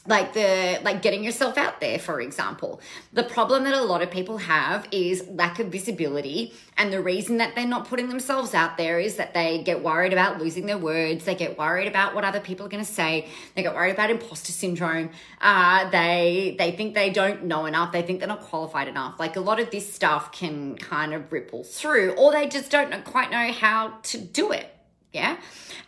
like 0.06 0.34
the 0.34 0.80
like 0.84 1.02
getting 1.02 1.24
yourself 1.24 1.58
out 1.58 1.80
there 1.80 1.98
for 1.98 2.20
example. 2.20 2.82
The 3.14 3.24
problem 3.24 3.64
that 3.64 3.74
a 3.74 3.84
lot 3.84 4.02
of 4.02 4.12
people 4.12 4.38
have 4.38 4.86
is 4.92 5.26
lack 5.30 5.60
of 5.60 5.68
visibility 5.68 6.54
and 6.78 6.92
the 6.92 7.02
reason 7.02 7.38
that 7.38 7.56
they're 7.56 7.66
not 7.66 7.88
putting 7.88 8.10
themselves 8.10 8.54
out 8.54 8.76
there 8.76 9.00
is 9.00 9.16
that 9.16 9.34
they 9.34 9.64
get 9.64 9.82
worried 9.82 10.12
about 10.12 10.40
losing 10.40 10.66
their 10.66 10.78
words 10.78 11.24
they 11.24 11.36
get 11.36 11.58
worried 11.58 11.88
about 11.88 12.14
what 12.14 12.26
other 12.26 12.42
people 12.42 12.66
are 12.66 12.70
going 12.70 12.84
to 12.84 12.92
say 12.92 13.30
they 13.56 13.64
get 13.64 13.74
worried 13.74 13.94
about 13.94 14.10
imposter 14.10 14.52
syndrome 14.52 15.10
uh, 15.40 15.90
they 15.90 16.56
they 16.60 16.72
think 16.72 16.96
they 16.96 17.10
don't 17.10 17.46
know 17.46 17.66
enough 17.66 17.94
they 17.94 18.02
think 18.02 18.20
they're 18.20 18.28
not 18.28 18.42
qualified 18.42 18.88
enough. 18.88 19.20
Like 19.20 19.38
a 19.38 19.42
lot 19.42 19.60
of 19.60 19.72
this 19.72 19.94
stuff 19.94 20.34
can 20.34 20.76
kind 20.76 21.14
of 21.14 21.32
ripple 21.32 21.64
through 21.64 22.12
or 22.16 22.34
they 22.34 22.48
just 22.48 22.70
don't 22.70 23.06
quite 23.06 23.32
know 23.32 23.52
how 23.54 24.00
to 24.04 24.18
do 24.18 24.52
it 24.52 24.70
yeah? 25.14 25.38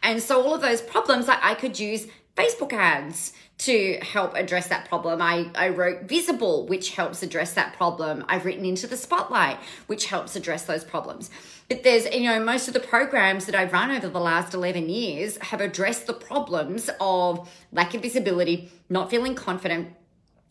And 0.04 0.22
so 0.22 0.40
all 0.44 0.54
of 0.54 0.62
those 0.62 0.82
problems 0.82 1.28
like 1.28 1.40
i 1.42 1.56
could 1.56 1.80
use 1.80 2.08
facebook 2.36 2.74
ads 2.74 3.34
to 3.58 3.98
help 4.02 4.36
address 4.36 4.68
that 4.68 4.88
problem. 4.90 5.22
I, 5.22 5.50
I 5.56 5.70
wrote 5.70 6.04
Visible, 6.04 6.68
which 6.68 6.92
helps 6.92 7.24
address 7.24 7.54
that 7.54 7.74
problem. 7.74 8.26
I've 8.28 8.44
written 8.44 8.66
Into 8.66 8.86
the 8.86 8.98
Spotlight, 8.98 9.58
which 9.88 10.08
helps 10.08 10.36
address 10.36 10.66
those 10.66 10.84
problems. 10.84 11.30
But 11.70 11.84
there's, 11.84 12.06
you 12.14 12.30
know, 12.30 12.44
most 12.44 12.68
of 12.68 12.74
the 12.74 12.82
programs 12.82 13.46
that 13.46 13.56
I've 13.56 13.72
run 13.72 13.92
over 13.92 14.10
the 14.10 14.20
last 14.20 14.54
11 14.54 14.90
years 14.90 15.38
have 15.38 15.62
addressed 15.62 16.06
the 16.06 16.14
problems 16.14 16.90
of 17.00 17.50
lack 17.72 17.94
of 17.94 18.02
visibility, 18.02 18.72
not 18.90 19.10
feeling 19.10 19.36
confident, 19.36 19.96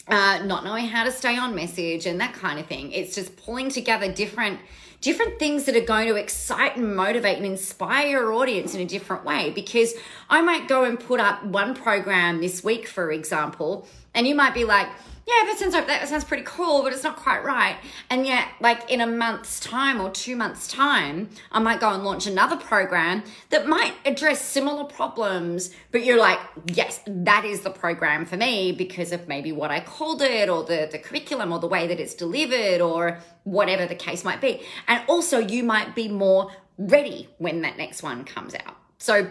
uh, 0.08 0.42
not 0.44 0.64
knowing 0.64 0.86
how 0.86 1.04
to 1.04 1.10
stay 1.10 1.36
on 1.36 1.54
message, 1.54 2.06
and 2.06 2.20
that 2.20 2.34
kind 2.34 2.58
of 2.58 2.66
thing. 2.66 2.92
It's 2.92 3.14
just 3.14 3.36
pulling 3.36 3.70
together 3.70 4.12
different 4.12 4.60
different 5.00 5.38
things 5.38 5.64
that 5.64 5.76
are 5.76 5.84
going 5.84 6.08
to 6.08 6.14
excite 6.14 6.78
and 6.78 6.96
motivate 6.96 7.36
and 7.36 7.44
inspire 7.44 8.08
your 8.08 8.32
audience 8.32 8.74
in 8.74 8.80
a 8.80 8.86
different 8.86 9.22
way. 9.22 9.50
Because 9.50 9.92
I 10.30 10.40
might 10.40 10.66
go 10.66 10.84
and 10.84 10.98
put 10.98 11.20
up 11.20 11.44
one 11.44 11.74
program 11.74 12.40
this 12.40 12.64
week, 12.64 12.88
for 12.88 13.12
example, 13.12 13.86
and 14.14 14.26
you 14.26 14.34
might 14.34 14.54
be 14.54 14.64
like, 14.64 14.88
yeah, 15.26 15.44
that 15.46 15.56
sounds 15.58 15.72
like 15.72 15.86
that 15.86 16.06
sounds 16.06 16.24
pretty 16.24 16.42
cool, 16.44 16.82
but 16.82 16.92
it's 16.92 17.02
not 17.02 17.16
quite 17.16 17.42
right. 17.44 17.76
And 18.10 18.26
yet, 18.26 18.46
like 18.60 18.90
in 18.90 19.00
a 19.00 19.06
month's 19.06 19.58
time 19.58 19.98
or 19.98 20.10
two 20.10 20.36
months' 20.36 20.68
time, 20.68 21.30
I 21.50 21.60
might 21.60 21.80
go 21.80 21.90
and 21.90 22.04
launch 22.04 22.26
another 22.26 22.56
program 22.56 23.22
that 23.48 23.66
might 23.66 23.94
address 24.04 24.44
similar 24.44 24.84
problems, 24.84 25.70
but 25.92 26.04
you're 26.04 26.18
like, 26.18 26.38
yes, 26.66 27.00
that 27.06 27.46
is 27.46 27.62
the 27.62 27.70
program 27.70 28.26
for 28.26 28.36
me 28.36 28.72
because 28.72 29.12
of 29.12 29.26
maybe 29.26 29.50
what 29.50 29.70
I 29.70 29.80
called 29.80 30.20
it 30.20 30.50
or 30.50 30.62
the, 30.62 30.88
the 30.92 30.98
curriculum 30.98 31.52
or 31.52 31.58
the 31.58 31.68
way 31.68 31.86
that 31.86 31.98
it's 31.98 32.14
delivered 32.14 32.82
or 32.82 33.18
whatever 33.44 33.86
the 33.86 33.94
case 33.94 34.24
might 34.24 34.42
be. 34.42 34.62
And 34.88 35.02
also 35.08 35.38
you 35.38 35.64
might 35.64 35.94
be 35.94 36.08
more 36.08 36.50
ready 36.76 37.30
when 37.38 37.62
that 37.62 37.78
next 37.78 38.02
one 38.02 38.24
comes 38.24 38.54
out. 38.54 38.76
So 38.98 39.28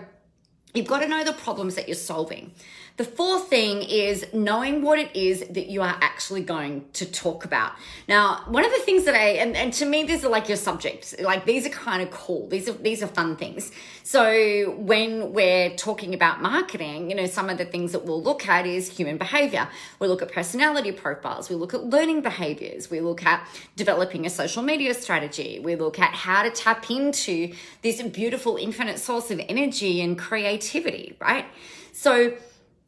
You've 0.73 0.87
got 0.87 0.99
to 0.99 1.07
know 1.07 1.23
the 1.23 1.33
problems 1.33 1.75
that 1.75 1.87
you're 1.87 1.95
solving. 1.95 2.51
The 2.95 3.03
fourth 3.03 3.47
thing 3.47 3.81
is 3.81 4.27
knowing 4.33 4.83
what 4.83 4.99
it 4.99 5.15
is 5.15 5.39
that 5.49 5.65
you 5.65 5.81
are 5.81 5.97
actually 5.99 6.43
going 6.43 6.85
to 6.93 7.07
talk 7.07 7.43
about. 7.43 7.71
Now, 8.07 8.43
one 8.47 8.63
of 8.63 8.71
the 8.71 8.81
things 8.81 9.05
that 9.05 9.15
I 9.15 9.29
and, 9.29 9.55
and 9.55 9.73
to 9.73 9.85
me 9.85 10.03
these 10.03 10.23
are 10.23 10.29
like 10.29 10.47
your 10.47 10.57
subjects. 10.57 11.15
Like 11.19 11.45
these 11.45 11.65
are 11.65 11.71
kind 11.71 12.03
of 12.03 12.11
cool. 12.11 12.47
These 12.49 12.69
are 12.69 12.73
these 12.73 13.01
are 13.01 13.07
fun 13.07 13.35
things. 13.35 13.71
So 14.03 14.75
when 14.77 15.33
we're 15.33 15.75
talking 15.75 16.13
about 16.13 16.43
marketing, 16.43 17.09
you 17.09 17.15
know, 17.15 17.25
some 17.25 17.49
of 17.49 17.57
the 17.57 17.65
things 17.65 17.93
that 17.93 18.05
we'll 18.05 18.21
look 18.21 18.47
at 18.47 18.67
is 18.67 18.89
human 18.89 19.17
behavior. 19.17 19.67
We 19.99 20.07
look 20.07 20.21
at 20.21 20.31
personality 20.31 20.91
profiles, 20.91 21.49
we 21.49 21.55
look 21.55 21.73
at 21.73 21.85
learning 21.85 22.21
behaviors, 22.21 22.91
we 22.91 23.01
look 23.01 23.25
at 23.25 23.47
developing 23.75 24.27
a 24.27 24.29
social 24.29 24.61
media 24.61 24.93
strategy, 24.93 25.59
we 25.59 25.75
look 25.75 25.97
at 25.97 26.13
how 26.13 26.43
to 26.43 26.51
tap 26.51 26.91
into 26.91 27.55
this 27.81 28.03
beautiful 28.03 28.57
infinite 28.57 28.99
source 28.99 29.31
of 29.31 29.41
energy 29.49 29.99
and 29.99 30.19
creativity, 30.19 31.17
right? 31.19 31.45
So 31.91 32.33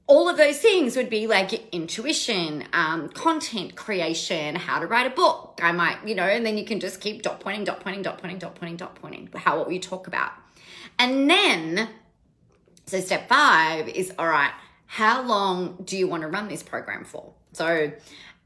all 0.08 0.30
of 0.30 0.38
those 0.38 0.60
things 0.60 0.96
would 0.96 1.10
be 1.10 1.26
like 1.26 1.74
intuition, 1.74 2.66
um, 2.74 3.10
content 3.10 3.76
creation, 3.76 4.56
how 4.56 4.80
to 4.80 4.86
write 4.86 5.08
a 5.08 5.16
book. 5.16 5.60
I 5.64 5.72
might, 5.72 5.98
you 6.06 6.14
know, 6.14 6.24
and 6.24 6.46
then 6.46 6.58
you 6.58 6.66
can 6.66 6.80
just 6.80 7.02
keep 7.02 7.24
dot 7.24 7.40
pointing, 7.40 7.64
dot 7.64 7.80
pointing, 7.80 8.04
dot 8.04 8.20
pointing, 8.20 8.38
dot 8.38 8.56
pointing, 8.56 8.78
dot 8.78 8.96
pointing. 8.96 9.30
How 9.36 9.58
what 9.58 9.68
we 9.68 9.80
talk 9.80 10.08
about, 10.08 10.32
and 11.00 11.30
then 11.30 11.90
so 12.86 13.00
step 13.00 13.28
five 13.28 13.88
is 13.88 14.14
all 14.20 14.28
right. 14.28 14.54
How 14.86 15.24
long 15.24 15.78
do 15.84 15.98
you 15.98 16.08
want 16.08 16.22
to 16.22 16.28
run 16.28 16.48
this 16.48 16.62
program 16.62 17.04
for? 17.04 17.34
So, 17.54 17.92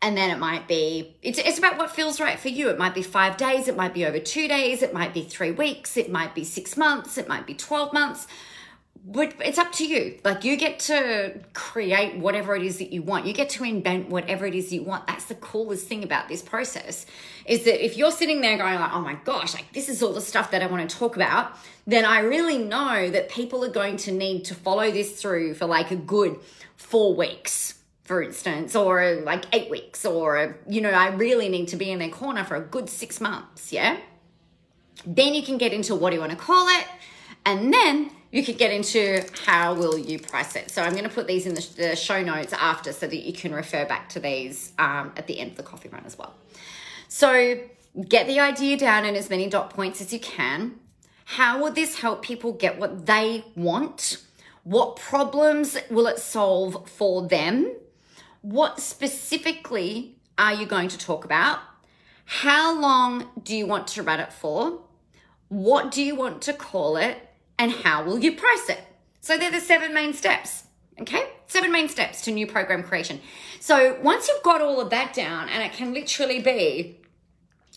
and 0.02 0.16
then 0.16 0.30
it 0.30 0.40
might 0.40 0.66
be 0.70 1.18
it's 1.22 1.40
it's 1.40 1.60
about 1.60 1.78
what 1.78 1.92
feels 1.92 2.22
right 2.22 2.40
for 2.40 2.48
you. 2.48 2.70
It 2.70 2.78
might 2.78 2.96
be 2.96 3.04
five 3.04 3.36
days. 3.36 3.68
It 3.68 3.76
might 3.76 3.94
be 3.94 4.06
over 4.06 4.20
two 4.20 4.48
days. 4.48 4.82
It 4.82 4.94
might 4.94 5.14
be 5.14 5.24
three 5.24 5.52
weeks. 5.52 5.98
It 5.98 6.10
might 6.10 6.34
be 6.34 6.46
six 6.46 6.78
months. 6.78 7.18
It 7.18 7.28
might 7.28 7.46
be 7.46 7.54
twelve 7.54 7.92
months 7.92 8.28
but 9.06 9.34
it's 9.40 9.58
up 9.58 9.72
to 9.74 9.86
you. 9.86 10.20
Like 10.24 10.44
you 10.44 10.56
get 10.58 10.80
to 10.82 11.40
create 11.54 12.18
whatever 12.18 12.56
it 12.56 12.64
is 12.64 12.78
that 12.80 12.92
you 12.92 13.02
want. 13.02 13.26
You 13.26 13.34
get 13.34 13.50
to 13.52 13.64
invent 13.64 14.10
whatever 14.10 14.46
it 14.46 14.54
is 14.54 14.72
you 14.74 14.84
want. 14.84 15.08
That's 15.08 15.26
the 15.26 15.36
coolest 15.36 15.88
thing 15.88 16.04
about 16.04 16.28
this 16.28 16.42
process 16.42 17.06
is 17.46 17.64
that 17.64 17.84
if 17.84 17.98
you're 17.98 18.12
sitting 18.12 18.42
there 18.42 18.58
going 18.58 18.76
like, 18.80 18.94
"Oh 18.94 19.02
my 19.02 19.16
gosh, 19.24 19.54
like 19.54 19.72
this 19.74 19.90
is 19.90 20.04
all 20.04 20.14
the 20.14 20.22
stuff 20.22 20.52
that 20.52 20.62
I 20.62 20.68
want 20.68 20.90
to 20.90 20.96
talk 20.96 21.16
about," 21.16 21.54
then 21.88 22.06
I 22.06 22.20
really 22.20 22.58
know 22.58 23.10
that 23.10 23.30
people 23.30 23.64
are 23.64 23.72
going 23.72 23.98
to 23.98 24.12
need 24.12 24.46
to 24.46 24.56
follow 24.56 24.92
this 24.92 25.20
through 25.22 25.56
for 25.56 25.66
like 25.66 25.92
a 25.92 25.96
good 25.96 26.38
4 26.76 27.16
weeks. 27.16 27.76
For 28.04 28.24
instance, 28.24 28.76
or 28.76 29.22
like 29.24 29.46
eight 29.54 29.70
weeks, 29.70 30.04
or 30.04 30.58
you 30.68 30.82
know, 30.82 30.90
I 30.90 31.10
really 31.10 31.48
need 31.48 31.68
to 31.68 31.76
be 31.76 31.92
in 31.92 32.00
their 32.00 32.10
corner 32.10 32.44
for 32.44 32.56
a 32.56 32.60
good 32.60 32.90
six 32.90 33.22
months, 33.22 33.72
yeah? 33.72 33.98
Then 35.06 35.36
you 35.36 35.44
can 35.44 35.60
get 35.60 35.74
into 35.74 35.94
what 35.94 36.10
do 36.10 36.16
you 36.16 36.20
want 36.20 36.32
to 36.32 36.38
call 36.38 36.68
it, 36.70 36.88
and 37.46 37.72
then 37.72 38.10
you 38.32 38.44
could 38.44 38.58
get 38.58 38.72
into 38.72 39.26
how 39.46 39.74
will 39.74 39.98
you 39.98 40.20
price 40.20 40.56
it. 40.56 40.70
So 40.70 40.84
I'm 40.84 40.92
going 40.92 41.04
to 41.04 41.10
put 41.10 41.28
these 41.28 41.46
in 41.46 41.56
the, 41.56 41.68
the 41.76 41.96
show 41.96 42.22
notes 42.22 42.54
after 42.54 42.94
so 42.94 43.08
that 43.08 43.26
you 43.26 43.34
can 43.34 43.54
refer 43.54 43.86
back 43.86 44.10
to 44.10 44.20
these 44.20 44.74
um, 44.78 45.12
at 45.18 45.28
the 45.28 45.40
end 45.40 45.52
of 45.52 45.58
the 45.58 45.64
coffee 45.64 45.90
run 45.90 46.04
as 46.06 46.18
well. 46.18 46.36
So 47.08 47.60
get 48.08 48.28
the 48.28 48.40
idea 48.40 48.78
down 48.78 49.06
in 49.06 49.16
as 49.16 49.30
many 49.30 49.50
dot 49.50 49.72
points 49.72 50.00
as 50.00 50.14
you 50.14 50.20
can. 50.20 50.76
How 51.26 51.62
will 51.62 51.72
this 51.72 52.00
help 52.00 52.22
people 52.22 52.54
get 52.54 52.80
what 52.80 53.06
they 53.06 53.46
want? 53.56 54.24
What 54.64 54.96
problems 54.96 55.78
will 55.90 56.08
it 56.08 56.20
solve 56.20 56.88
for 56.90 57.28
them? 57.28 57.72
What 58.42 58.80
specifically 58.80 60.18
are 60.38 60.54
you 60.54 60.66
going 60.66 60.90
to 60.90 60.98
talk 60.98 61.26
about? 61.26 61.60
How 62.26 62.80
long 62.80 63.30
do 63.42 63.56
you 63.56 63.66
want 63.66 63.88
to 63.88 64.04
run 64.04 64.20
it 64.20 64.32
for? 64.32 64.82
What 65.48 65.92
do 65.92 66.04
you 66.04 66.14
want 66.14 66.44
to 66.44 66.54
call 66.54 66.96
it? 66.96 67.29
And 67.60 67.72
how 67.72 68.04
will 68.04 68.18
you 68.18 68.36
price 68.36 68.70
it? 68.70 68.82
So 69.22 69.38
they're 69.38 69.52
the 69.52 69.60
seven 69.60 69.94
main 69.94 70.14
steps. 70.14 70.64
Okay, 71.00 71.30
seven 71.48 71.72
main 71.72 71.88
steps 71.88 72.24
to 72.24 72.32
new 72.32 72.48
program 72.48 72.84
creation. 72.84 73.22
So 73.60 73.98
once 74.02 74.28
you've 74.28 74.44
got 74.44 74.62
all 74.62 74.82
of 74.82 74.90
that 74.90 75.14
down, 75.14 75.50
and 75.50 75.62
it 75.62 75.74
can 75.74 75.94
literally 75.94 76.42
be 76.42 77.00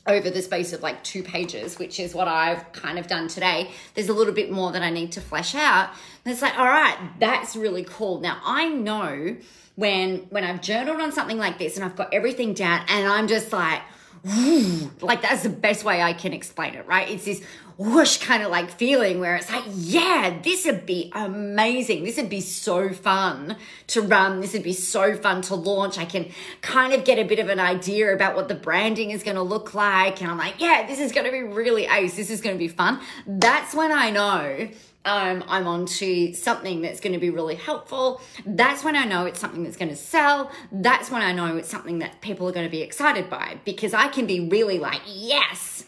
over 0.06 0.30
the 0.30 0.42
space 0.42 0.72
of 0.72 0.82
like 0.82 1.02
two 1.04 1.22
pages, 1.22 1.78
which 1.78 2.00
is 2.00 2.14
what 2.14 2.26
I've 2.26 2.72
kind 2.72 2.98
of 2.98 3.06
done 3.06 3.28
today. 3.28 3.70
There's 3.94 4.08
a 4.08 4.12
little 4.12 4.34
bit 4.34 4.50
more 4.50 4.72
that 4.72 4.82
I 4.82 4.90
need 4.90 5.12
to 5.12 5.20
flesh 5.20 5.54
out. 5.54 5.90
And 6.24 6.32
it's 6.32 6.42
like, 6.42 6.58
all 6.58 6.66
right, 6.66 6.96
that's 7.20 7.54
really 7.54 7.84
cool. 7.84 8.20
Now 8.20 8.40
I 8.44 8.68
know 8.68 9.36
when 9.76 10.18
when 10.30 10.44
I've 10.44 10.60
journaled 10.60 11.00
on 11.00 11.12
something 11.12 11.38
like 11.38 11.58
this 11.58 11.76
and 11.76 11.84
I've 11.84 11.96
got 11.96 12.12
everything 12.12 12.52
down 12.52 12.84
and 12.88 13.06
I'm 13.06 13.28
just 13.28 13.52
like, 13.52 13.82
like 14.24 15.22
that's 15.22 15.42
the 15.42 15.48
best 15.48 15.84
way 15.84 16.00
I 16.00 16.12
can 16.12 16.32
explain 16.32 16.74
it, 16.74 16.86
right? 16.86 17.10
It's 17.10 17.24
this 17.24 17.42
whoosh 17.76 18.18
kind 18.18 18.42
of 18.42 18.50
like 18.50 18.70
feeling 18.70 19.18
where 19.18 19.34
it's 19.34 19.50
like, 19.50 19.64
yeah, 19.74 20.38
this 20.42 20.64
would 20.64 20.86
be 20.86 21.10
amazing. 21.14 22.04
This 22.04 22.16
would 22.16 22.28
be 22.28 22.40
so 22.40 22.90
fun 22.90 23.56
to 23.88 24.02
run. 24.02 24.40
This 24.40 24.52
would 24.52 24.62
be 24.62 24.74
so 24.74 25.16
fun 25.16 25.42
to 25.42 25.56
launch. 25.56 25.98
I 25.98 26.04
can 26.04 26.30
kind 26.60 26.92
of 26.92 27.04
get 27.04 27.18
a 27.18 27.24
bit 27.24 27.40
of 27.40 27.48
an 27.48 27.58
idea 27.58 28.14
about 28.14 28.36
what 28.36 28.48
the 28.48 28.54
branding 28.54 29.10
is 29.10 29.24
going 29.24 29.36
to 29.36 29.42
look 29.42 29.74
like. 29.74 30.20
And 30.20 30.30
I'm 30.30 30.38
like, 30.38 30.60
yeah, 30.60 30.86
this 30.86 31.00
is 31.00 31.10
going 31.10 31.26
to 31.26 31.32
be 31.32 31.42
really 31.42 31.86
ace. 31.86 32.14
This 32.14 32.30
is 32.30 32.40
going 32.40 32.54
to 32.54 32.58
be 32.60 32.68
fun. 32.68 33.00
That's 33.26 33.74
when 33.74 33.90
I 33.90 34.10
know 34.10 34.68
um, 35.04 35.42
I'm 35.48 35.66
onto 35.66 36.32
something 36.32 36.80
that's 36.80 37.00
going 37.00 37.12
to 37.12 37.18
be 37.18 37.30
really 37.30 37.56
helpful. 37.56 38.20
That's 38.46 38.84
when 38.84 38.94
I 38.94 39.04
know 39.04 39.26
it's 39.26 39.40
something 39.40 39.64
that's 39.64 39.76
going 39.76 39.88
to 39.88 39.96
sell. 39.96 40.50
That's 40.70 41.10
when 41.10 41.22
I 41.22 41.32
know 41.32 41.56
it's 41.56 41.68
something 41.68 41.98
that 41.98 42.20
people 42.20 42.48
are 42.48 42.52
going 42.52 42.66
to 42.66 42.70
be 42.70 42.82
excited 42.82 43.28
by 43.28 43.58
because 43.64 43.94
I 43.94 44.08
can 44.08 44.26
be 44.26 44.48
really 44.48 44.78
like, 44.78 45.00
yes. 45.06 45.84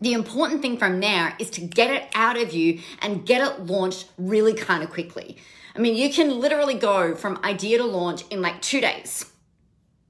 The 0.00 0.12
important 0.12 0.62
thing 0.62 0.78
from 0.78 1.00
there 1.00 1.34
is 1.38 1.50
to 1.50 1.60
get 1.60 1.90
it 1.90 2.08
out 2.14 2.40
of 2.40 2.52
you 2.52 2.80
and 3.00 3.26
get 3.26 3.46
it 3.46 3.66
launched 3.66 4.08
really 4.16 4.54
kind 4.54 4.82
of 4.82 4.90
quickly. 4.90 5.36
I 5.74 5.78
mean, 5.78 5.94
you 5.94 6.10
can 6.10 6.40
literally 6.40 6.74
go 6.74 7.14
from 7.14 7.38
idea 7.44 7.78
to 7.78 7.84
launch 7.84 8.22
in 8.30 8.40
like 8.40 8.62
two 8.62 8.80
days 8.80 9.30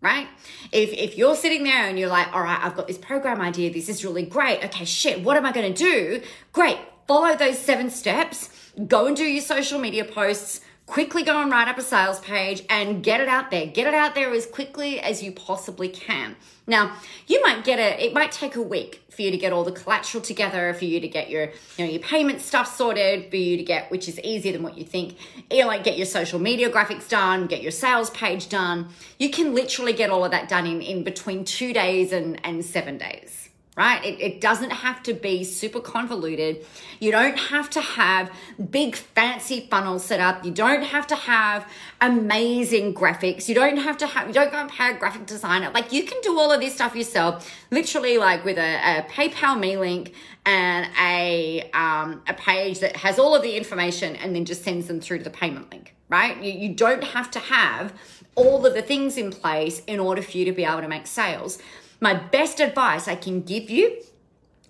right? 0.02 0.28
If, 0.72 0.92
if 0.92 1.16
you're 1.16 1.34
sitting 1.34 1.64
there 1.64 1.88
and 1.88 1.98
you're 1.98 2.10
like, 2.10 2.32
all 2.32 2.42
right, 2.42 2.60
I've 2.62 2.76
got 2.76 2.86
this 2.86 2.98
program 2.98 3.40
idea, 3.40 3.72
this 3.72 3.88
is 3.88 4.04
really 4.04 4.25
great. 4.25 4.62
Okay, 4.62 4.84
shit, 4.84 5.25
what 5.25 5.36
am 5.36 5.46
I 5.46 5.52
going 5.52 5.72
to 5.72 5.76
do? 5.76 6.22
Great 6.52 6.78
follow 7.06 7.36
those 7.36 7.58
seven 7.58 7.90
steps, 7.90 8.50
go 8.86 9.06
and 9.06 9.16
do 9.16 9.25
your 9.25 9.42
social 9.42 9.78
media 9.78 10.04
posts, 10.04 10.60
quickly 10.86 11.25
go 11.25 11.42
and 11.42 11.50
write 11.50 11.68
up 11.68 11.78
a 11.78 11.82
sales 11.82 12.20
page 12.20 12.62
and 12.70 13.02
get 13.02 13.20
it 13.20 13.28
out 13.28 13.50
there. 13.50 13.66
Get 13.66 13.86
it 13.86 13.94
out 13.94 14.14
there 14.14 14.32
as 14.32 14.46
quickly 14.46 15.00
as 15.00 15.22
you 15.22 15.32
possibly 15.32 15.88
can. 15.88 16.36
Now, 16.68 16.96
you 17.26 17.40
might 17.42 17.64
get 17.64 17.78
it, 17.78 18.00
it 18.00 18.12
might 18.12 18.32
take 18.32 18.56
a 18.56 18.62
week 18.62 19.02
for 19.10 19.22
you 19.22 19.30
to 19.30 19.36
get 19.36 19.52
all 19.52 19.64
the 19.64 19.72
collateral 19.72 20.22
together, 20.22 20.75
for 20.75 20.84
you 20.84 21.00
to 21.00 21.08
get 21.08 21.30
your, 21.30 21.44
you 21.76 21.84
know, 21.84 21.90
your 21.90 22.02
payment 22.02 22.40
stuff 22.40 22.76
sorted, 22.76 23.30
for 23.30 23.36
you 23.36 23.56
to 23.56 23.62
get, 23.62 23.90
which 23.90 24.08
is 24.08 24.18
easier 24.20 24.52
than 24.52 24.62
what 24.62 24.76
you 24.76 24.84
think. 24.84 25.16
You 25.50 25.62
know, 25.62 25.68
like 25.68 25.84
get 25.84 25.96
your 25.96 26.06
social 26.06 26.38
media 26.38 26.70
graphics 26.70 27.08
done, 27.08 27.46
get 27.46 27.62
your 27.62 27.70
sales 27.70 28.10
page 28.10 28.48
done. 28.48 28.88
You 29.18 29.30
can 29.30 29.54
literally 29.54 29.92
get 29.92 30.10
all 30.10 30.25
of 30.25 30.32
that 30.32 30.48
done 30.48 30.66
in, 30.66 30.82
in 30.82 31.04
between 31.04 31.44
two 31.44 31.72
days 31.72 32.12
and, 32.12 32.44
and 32.44 32.64
seven 32.64 32.98
days 32.98 33.45
right? 33.76 34.02
It, 34.02 34.21
it, 34.21 34.40
doesn't 34.40 34.71
have 34.71 35.02
to 35.02 35.12
be 35.12 35.45
super 35.45 35.80
convoluted. 35.80 36.64
You 36.99 37.12
don't 37.12 37.38
have 37.38 37.68
to 37.71 37.80
have 37.83 38.30
big 38.71 38.97
fancy 38.97 39.68
funnels 39.71 40.02
set 40.02 40.18
up. 40.18 40.45
You 40.47 40.50
don't 40.50 40.83
have 40.83 41.06
to 41.09 41.14
have 41.14 41.71
amazing 42.00 42.95
graphics. 42.95 43.49
You 43.49 43.54
don't 43.54 43.76
have 43.76 43.99
to 43.99 44.06
have, 44.06 44.28
you 44.28 44.33
don't 44.33 44.50
go 44.50 44.59
and 44.59 44.71
pay 44.71 44.92
a 44.92 44.99
graphic 44.99 45.26
designer. 45.26 45.71
Like 45.75 45.92
you 45.92 46.04
can 46.04 46.18
do 46.23 46.38
all 46.38 46.50
of 46.50 46.61
this 46.61 46.75
stuff 46.75 46.97
yourself, 46.97 47.52
literally 47.71 48.16
like 48.16 48.47
with 48.47 48.56
a, 48.56 49.00
a 49.00 49.02
PayPal 49.11 49.61
me 49.61 49.76
link 49.76 50.14
and 50.47 50.88
a, 50.99 51.68
um, 51.75 52.23
a 52.26 52.35
page 52.35 52.78
that 52.80 52.97
has 52.97 53.18
all 53.18 53.35
of 53.35 53.42
the 53.42 53.56
information 53.56 54.16
and 54.16 54.35
then 54.35 54.47
just 54.47 54.64
sends 54.64 54.87
them 54.87 55.00
through 55.00 55.18
to 55.18 55.25
the 55.25 55.30
payment 55.30 55.71
link, 55.71 55.95
right? 56.09 56.42
You, 56.42 56.52
you 56.52 56.75
don't 56.75 57.04
have 57.04 57.30
to 57.33 57.38
have 57.38 57.92
all 58.37 58.64
of 58.64 58.73
the 58.73 58.83
things 58.83 59.18
in 59.18 59.30
place 59.30 59.83
in 59.87 60.00
order 60.00 60.23
for 60.23 60.38
you 60.38 60.47
to 60.47 60.52
be 60.52 60.64
able 60.64 60.80
to 60.80 60.88
make 60.88 61.06
sales 61.06 61.59
my 62.00 62.14
best 62.14 62.60
advice 62.60 63.08
I 63.08 63.14
can 63.14 63.42
give 63.42 63.70
you 63.70 64.02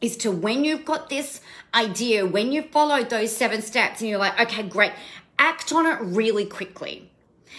is 0.01 0.17
to 0.19 0.31
when 0.31 0.65
you've 0.65 0.85
got 0.85 1.09
this 1.09 1.41
idea, 1.75 2.27
when 2.27 2.53
you've 2.53 2.71
followed 2.71 3.11
those 3.11 3.35
seven 3.35 3.63
steps 3.63 4.01
and 4.01 4.11
you're 4.11 4.19
like, 4.19 4.39
okay, 4.41 4.63
great, 4.63 4.93
act 5.39 5.73
on 5.73 5.87
it 5.87 5.99
really 6.01 6.45
quickly. 6.45 7.11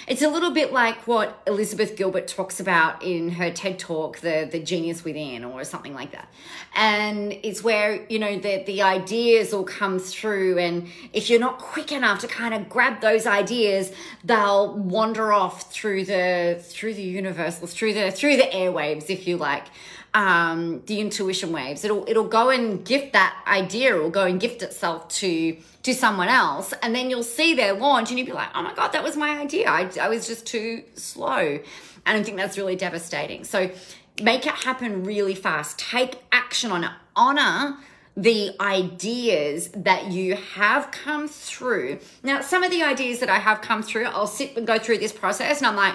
It's 0.07 0.21
a 0.21 0.29
little 0.29 0.51
bit 0.51 0.71
like 0.71 1.07
what 1.07 1.41
Elizabeth 1.47 1.95
Gilbert 1.95 2.27
talks 2.27 2.59
about 2.59 3.03
in 3.03 3.29
her 3.29 3.51
TED 3.51 3.79
talk, 3.79 4.19
the, 4.19 4.47
the 4.49 4.59
genius 4.59 5.03
within, 5.03 5.43
or 5.43 5.63
something 5.63 5.93
like 5.93 6.11
that. 6.11 6.31
And 6.75 7.33
it's 7.43 7.63
where, 7.63 8.05
you 8.07 8.19
know, 8.19 8.37
the, 8.37 8.63
the 8.65 8.81
ideas 8.81 9.53
all 9.53 9.63
come 9.63 9.99
through. 9.99 10.59
And 10.59 10.87
if 11.13 11.29
you're 11.29 11.39
not 11.39 11.57
quick 11.59 11.91
enough 11.91 12.19
to 12.19 12.27
kind 12.27 12.53
of 12.53 12.69
grab 12.69 13.01
those 13.01 13.25
ideas, 13.25 13.91
they'll 14.23 14.77
wander 14.77 15.33
off 15.33 15.71
through 15.71 16.05
the, 16.05 16.61
through 16.61 16.93
the 16.93 17.03
universe, 17.03 17.57
through 17.59 17.93
the, 17.93 18.11
through 18.11 18.37
the 18.37 18.43
airwaves, 18.43 19.09
if 19.09 19.27
you 19.27 19.37
like 19.37 19.65
um, 20.17 20.81
the 20.87 20.99
intuition 20.99 21.51
waves. 21.51 21.85
It'll 21.85 22.03
it'll 22.09 22.27
go 22.27 22.49
and 22.49 22.83
gift 22.83 23.13
that 23.13 23.39
idea. 23.45 23.95
It'll 23.95 24.09
go 24.09 24.25
and 24.25 24.39
gift 24.39 24.63
itself 24.63 25.07
to 25.09 25.55
to 25.83 25.93
someone 25.93 26.27
else, 26.27 26.73
and 26.81 26.95
then 26.95 27.11
you'll 27.11 27.21
see 27.21 27.53
their 27.53 27.73
launch, 27.73 28.09
and 28.09 28.17
you'll 28.17 28.25
be 28.25 28.33
like, 28.33 28.49
"Oh 28.55 28.63
my 28.63 28.73
god, 28.73 28.93
that 28.93 29.03
was 29.03 29.15
my 29.15 29.39
idea. 29.39 29.69
I, 29.69 29.87
I 30.01 30.09
was 30.09 30.25
just 30.25 30.47
too 30.47 30.83
slow." 30.95 31.59
And 32.07 32.17
I 32.17 32.23
think 32.23 32.35
that's 32.35 32.57
really 32.57 32.75
devastating. 32.75 33.43
So 33.43 33.69
make 34.19 34.47
it 34.47 34.53
happen 34.53 35.03
really 35.03 35.35
fast. 35.35 35.77
Take 35.77 36.15
action 36.31 36.71
on 36.71 36.83
it. 36.83 36.91
Honor 37.15 37.77
the 38.15 38.55
ideas 38.59 39.69
that 39.75 40.11
you 40.11 40.35
have 40.55 40.89
come 40.89 41.27
through. 41.27 41.99
Now, 42.23 42.41
some 42.41 42.63
of 42.63 42.71
the 42.71 42.81
ideas 42.81 43.19
that 43.19 43.29
I 43.29 43.37
have 43.37 43.61
come 43.61 43.83
through, 43.83 44.05
I'll 44.05 44.25
sit 44.25 44.57
and 44.57 44.65
go 44.65 44.79
through 44.79 44.97
this 44.97 45.11
process 45.11 45.59
and 45.59 45.67
I'm 45.67 45.75
like, 45.75 45.93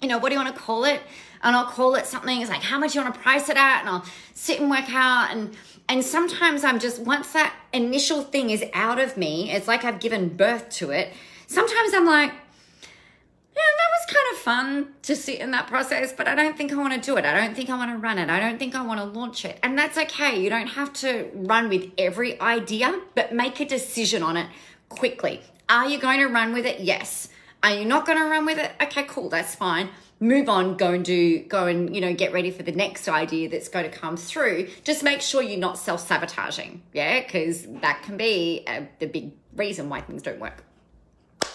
you 0.00 0.08
know, 0.08 0.18
what 0.18 0.28
do 0.28 0.34
you 0.34 0.40
want 0.40 0.54
to 0.54 0.60
call 0.60 0.84
it? 0.84 1.00
And 1.42 1.54
I'll 1.54 1.66
call 1.66 1.94
it 1.94 2.06
something. 2.06 2.40
It's 2.40 2.50
like, 2.50 2.62
how 2.62 2.78
much 2.78 2.94
you 2.94 3.00
want 3.00 3.14
to 3.14 3.20
price 3.20 3.48
it 3.48 3.56
at? 3.56 3.80
And 3.80 3.88
I'll 3.88 4.04
sit 4.34 4.60
and 4.60 4.70
work 4.70 4.92
out. 4.92 5.30
And 5.30 5.56
and 5.88 6.04
sometimes 6.04 6.64
I'm 6.64 6.78
just 6.78 7.00
once 7.00 7.32
that 7.32 7.54
initial 7.72 8.22
thing 8.22 8.50
is 8.50 8.62
out 8.74 8.98
of 8.98 9.16
me, 9.16 9.50
it's 9.50 9.66
like 9.66 9.84
I've 9.84 10.00
given 10.00 10.28
birth 10.28 10.68
to 10.70 10.90
it. 10.90 11.12
Sometimes 11.46 11.94
I'm 11.94 12.04
like, 12.04 12.30
yeah, 12.30 13.64
that 13.78 13.88
was 13.98 14.14
kind 14.14 14.32
of 14.32 14.38
fun 14.38 14.94
to 15.02 15.16
sit 15.16 15.40
in 15.40 15.50
that 15.52 15.66
process, 15.66 16.12
but 16.12 16.28
I 16.28 16.34
don't 16.34 16.56
think 16.56 16.72
I 16.72 16.76
want 16.76 16.94
to 16.94 17.00
do 17.00 17.16
it. 17.16 17.24
I 17.24 17.34
don't 17.40 17.56
think 17.56 17.70
I 17.70 17.76
want 17.76 17.90
to 17.90 17.96
run 17.96 18.18
it. 18.18 18.28
I 18.28 18.38
don't 18.38 18.58
think 18.58 18.74
I 18.74 18.82
want 18.82 19.00
to 19.00 19.06
launch 19.18 19.44
it. 19.44 19.58
And 19.62 19.76
that's 19.76 19.96
okay. 19.96 20.40
You 20.40 20.50
don't 20.50 20.68
have 20.68 20.92
to 20.94 21.30
run 21.34 21.68
with 21.68 21.90
every 21.96 22.40
idea, 22.40 23.00
but 23.14 23.32
make 23.32 23.58
a 23.58 23.64
decision 23.64 24.22
on 24.22 24.36
it 24.36 24.48
quickly. 24.90 25.40
Are 25.68 25.88
you 25.88 25.98
going 25.98 26.20
to 26.20 26.26
run 26.26 26.52
with 26.52 26.66
it? 26.66 26.80
Yes. 26.80 27.28
Are 27.62 27.74
you 27.74 27.84
not 27.84 28.06
going 28.06 28.18
to 28.18 28.24
run 28.24 28.46
with 28.46 28.58
it? 28.58 28.70
Okay, 28.80 29.04
cool. 29.04 29.28
That's 29.28 29.54
fine. 29.54 29.90
Move 30.20 30.48
on, 30.48 30.76
go 30.76 30.92
and 30.92 31.04
do, 31.04 31.40
go 31.44 31.66
and, 31.66 31.94
you 31.94 32.00
know, 32.00 32.12
get 32.12 32.32
ready 32.32 32.50
for 32.50 32.62
the 32.62 32.72
next 32.72 33.08
idea 33.08 33.48
that's 33.48 33.68
going 33.68 33.88
to 33.88 33.96
come 33.96 34.16
through. 34.16 34.68
Just 34.84 35.02
make 35.02 35.20
sure 35.20 35.42
you're 35.42 35.58
not 35.58 35.78
self 35.78 36.06
sabotaging. 36.06 36.82
Yeah, 36.92 37.20
because 37.20 37.66
that 37.82 38.02
can 38.02 38.16
be 38.16 38.64
a, 38.68 38.88
the 38.98 39.06
big 39.06 39.32
reason 39.54 39.88
why 39.88 40.00
things 40.00 40.22
don't 40.22 40.40
work. 40.40 40.64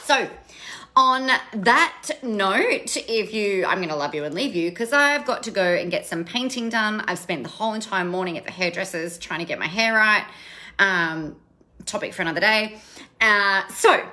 So, 0.04 0.30
on 0.96 1.28
that 1.54 2.12
note, 2.22 2.98
if 2.98 3.34
you, 3.34 3.66
I'm 3.66 3.78
going 3.78 3.90
to 3.90 3.96
love 3.96 4.14
you 4.14 4.24
and 4.26 4.36
leave 4.36 4.56
you 4.56 4.70
because 4.70 4.94
I've 4.94 5.26
got 5.26 5.44
to 5.44 5.52
go 5.52 5.64
and 5.64 5.90
get 5.90 6.06
some 6.06 6.24
painting 6.24 6.70
done. 6.70 7.02
I've 7.08 7.20
spent 7.20 7.44
the 7.44 7.50
whole 7.50 7.74
entire 7.74 8.06
morning 8.06 8.38
at 8.38 8.46
the 8.46 8.52
hairdressers 8.52 9.18
trying 9.18 9.40
to 9.40 9.46
get 9.46 9.60
my 9.60 9.68
hair 9.68 9.94
right. 9.94 10.26
Um, 10.80 11.38
topic 11.86 12.14
for 12.14 12.22
another 12.22 12.40
day. 12.40 12.80
Uh, 13.20 13.68
so, 13.70 14.06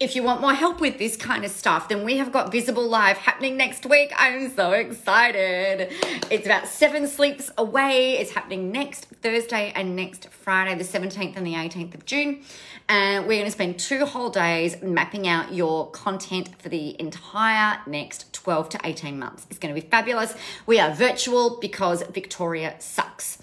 if 0.00 0.16
you 0.16 0.24
want 0.24 0.40
more 0.40 0.54
help 0.54 0.80
with 0.80 0.98
this 0.98 1.16
kind 1.16 1.44
of 1.44 1.52
stuff, 1.52 1.88
then 1.88 2.04
we 2.04 2.16
have 2.16 2.32
got 2.32 2.50
Visible 2.50 2.88
Live 2.88 3.16
happening 3.16 3.56
next 3.56 3.86
week. 3.86 4.12
I'm 4.16 4.50
so 4.50 4.72
excited. 4.72 5.92
It's 6.30 6.46
about 6.46 6.66
seven 6.66 7.06
sleeps 7.06 7.48
away. 7.56 8.18
It's 8.18 8.32
happening 8.32 8.72
next 8.72 9.06
Thursday 9.22 9.72
and 9.76 9.94
next 9.94 10.28
Friday, 10.30 10.74
the 10.76 10.84
17th 10.84 11.36
and 11.36 11.46
the 11.46 11.54
18th 11.54 11.94
of 11.94 12.04
June. 12.06 12.42
And 12.88 13.26
we're 13.26 13.38
going 13.38 13.44
to 13.44 13.50
spend 13.52 13.78
two 13.78 14.04
whole 14.04 14.30
days 14.30 14.82
mapping 14.82 15.28
out 15.28 15.54
your 15.54 15.90
content 15.92 16.60
for 16.60 16.68
the 16.68 17.00
entire 17.00 17.78
next 17.86 18.32
12 18.32 18.70
to 18.70 18.80
18 18.82 19.18
months. 19.18 19.46
It's 19.48 19.60
going 19.60 19.74
to 19.74 19.80
be 19.80 19.86
fabulous. 19.86 20.34
We 20.66 20.80
are 20.80 20.92
virtual 20.92 21.58
because 21.60 22.02
Victoria 22.02 22.74
sucks. 22.80 23.38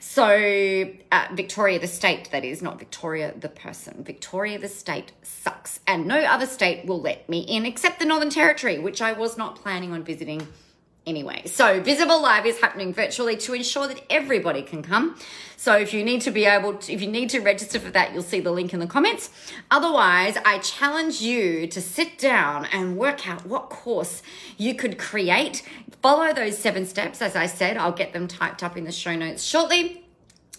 So, 0.00 0.88
uh, 1.12 1.26
Victoria 1.34 1.78
the 1.78 1.86
state, 1.86 2.30
that 2.30 2.42
is, 2.44 2.62
not 2.62 2.78
Victoria 2.78 3.34
the 3.38 3.50
person. 3.50 4.02
Victoria 4.02 4.58
the 4.58 4.68
state 4.68 5.12
sucks. 5.22 5.80
And 5.96 6.06
no 6.06 6.18
other 6.18 6.44
state 6.44 6.84
will 6.84 7.00
let 7.00 7.26
me 7.26 7.38
in 7.38 7.64
except 7.64 8.00
the 8.00 8.04
Northern 8.04 8.28
Territory, 8.28 8.78
which 8.78 9.00
I 9.00 9.12
was 9.12 9.38
not 9.38 9.56
planning 9.56 9.94
on 9.94 10.04
visiting 10.04 10.46
anyway. 11.06 11.44
So 11.46 11.80
Visible 11.80 12.20
Live 12.20 12.44
is 12.44 12.60
happening 12.60 12.92
virtually 12.92 13.34
to 13.38 13.54
ensure 13.54 13.88
that 13.88 14.02
everybody 14.10 14.60
can 14.60 14.82
come. 14.82 15.18
So 15.56 15.74
if 15.74 15.94
you 15.94 16.04
need 16.04 16.20
to 16.20 16.30
be 16.30 16.44
able 16.44 16.74
to, 16.74 16.92
if 16.92 17.00
you 17.00 17.08
need 17.08 17.30
to 17.30 17.40
register 17.40 17.80
for 17.80 17.90
that, 17.92 18.12
you'll 18.12 18.22
see 18.22 18.40
the 18.40 18.52
link 18.52 18.74
in 18.74 18.80
the 18.80 18.86
comments. 18.86 19.30
Otherwise, 19.70 20.36
I 20.44 20.58
challenge 20.58 21.22
you 21.22 21.66
to 21.68 21.80
sit 21.80 22.18
down 22.18 22.66
and 22.66 22.98
work 22.98 23.26
out 23.26 23.46
what 23.46 23.70
course 23.70 24.22
you 24.58 24.74
could 24.74 24.98
create. 24.98 25.62
Follow 26.02 26.34
those 26.34 26.58
seven 26.58 26.84
steps. 26.84 27.22
As 27.22 27.34
I 27.34 27.46
said, 27.46 27.78
I'll 27.78 27.90
get 27.90 28.12
them 28.12 28.28
typed 28.28 28.62
up 28.62 28.76
in 28.76 28.84
the 28.84 28.92
show 28.92 29.16
notes 29.16 29.42
shortly. 29.42 30.05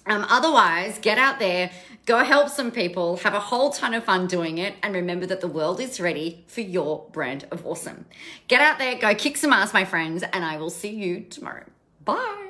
Um, 0.07 0.25
otherwise, 0.29 0.99
get 0.99 1.17
out 1.17 1.39
there, 1.39 1.69
go 2.05 2.23
help 2.23 2.49
some 2.49 2.71
people, 2.71 3.17
have 3.17 3.33
a 3.33 3.39
whole 3.39 3.71
ton 3.71 3.93
of 3.93 4.05
fun 4.05 4.27
doing 4.27 4.57
it, 4.57 4.75
and 4.81 4.95
remember 4.95 5.25
that 5.25 5.41
the 5.41 5.47
world 5.47 5.79
is 5.79 5.99
ready 5.99 6.45
for 6.47 6.61
your 6.61 7.05
brand 7.11 7.45
of 7.51 7.65
awesome. 7.65 8.05
Get 8.47 8.61
out 8.61 8.79
there, 8.79 8.95
go 8.95 9.13
kick 9.13 9.37
some 9.37 9.51
ass, 9.51 9.73
my 9.73 9.85
friends, 9.85 10.23
and 10.23 10.45
I 10.45 10.57
will 10.57 10.69
see 10.69 10.91
you 10.95 11.21
tomorrow. 11.29 11.65
Bye. 12.05 12.46